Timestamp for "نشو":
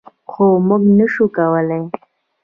0.97-1.25